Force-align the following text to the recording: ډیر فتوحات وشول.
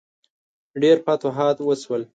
ډیر 0.81 0.97
فتوحات 1.05 1.57
وشول. 1.61 2.01